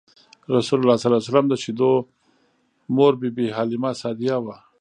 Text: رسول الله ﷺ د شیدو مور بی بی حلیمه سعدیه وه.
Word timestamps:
رسول 0.55 0.77
الله 0.81 0.97
ﷺ 0.99 1.45
د 1.49 1.53
شیدو 1.63 1.91
مور 2.95 3.13
بی 3.19 3.29
بی 3.35 3.45
حلیمه 3.57 3.91
سعدیه 4.01 4.37
وه. 4.45 4.57